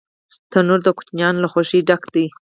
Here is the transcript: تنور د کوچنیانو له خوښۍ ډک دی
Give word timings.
تنور 0.51 0.79
د 0.83 0.87
کوچنیانو 0.97 1.41
له 1.43 1.47
خوښۍ 1.53 1.79
ډک 1.89 2.03
دی 2.13 2.25